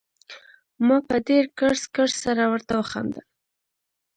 ما 0.87 0.97
په 1.07 1.15
ډېر 1.27 1.45
کړس 1.59 1.83
کړس 1.95 2.15
سره 2.25 2.43
ورته 2.53 2.73
وخندل. 2.77 3.25